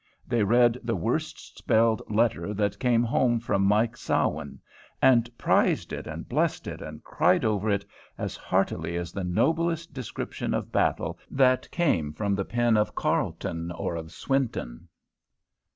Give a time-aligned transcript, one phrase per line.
[0.27, 4.59] They read the worst spelled letter that came home from Mike Sawin,
[4.99, 7.85] and prized it and blessed it and cried over it,
[8.17, 13.71] as heartily as the noblest description of battle that came from the pen of Carleton
[13.71, 14.87] or of Swinton.